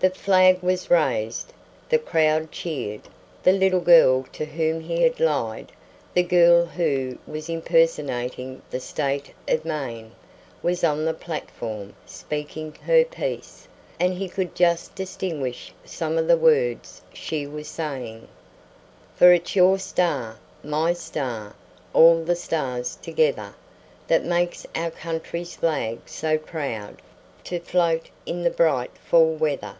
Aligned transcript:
The 0.00 0.10
flag 0.10 0.62
was 0.62 0.92
raised, 0.92 1.52
the 1.88 1.98
crowd 1.98 2.52
cheered, 2.52 3.00
the 3.42 3.50
little 3.50 3.80
girl 3.80 4.22
to 4.32 4.44
whom 4.44 4.80
he 4.80 5.02
had 5.02 5.18
lied, 5.18 5.72
the 6.14 6.22
girl 6.22 6.66
who 6.66 7.18
was 7.26 7.48
impersonating 7.50 8.62
the 8.70 8.78
State 8.78 9.34
of 9.48 9.64
Maine, 9.64 10.12
was 10.62 10.84
on 10.84 11.04
the 11.04 11.14
platform 11.14 11.94
"speaking 12.06 12.74
her 12.84 13.02
piece," 13.04 13.66
and 13.98 14.14
he 14.14 14.28
could 14.28 14.54
just 14.54 14.94
distinguish 14.94 15.72
some 15.84 16.16
of 16.16 16.28
the 16.28 16.36
words 16.36 17.02
she 17.12 17.44
was 17.44 17.66
saying: 17.66 18.28
"For 19.16 19.32
it's 19.32 19.56
your 19.56 19.80
star, 19.80 20.36
my 20.62 20.92
star, 20.92 21.56
all 21.92 22.22
the 22.22 22.36
stars 22.36 22.94
together, 23.02 23.52
That 24.06 24.24
makes 24.24 24.64
our 24.76 24.92
country's 24.92 25.56
flag 25.56 25.98
so 26.06 26.38
proud 26.38 27.02
To 27.46 27.58
float 27.58 28.10
in 28.26 28.44
the 28.44 28.50
bright 28.50 28.92
fall 29.04 29.32
weather." 29.34 29.74